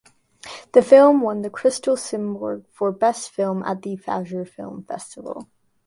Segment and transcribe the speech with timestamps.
[0.73, 5.47] The film won the Crystal Simorgh for best film at the Fajr Film Festival.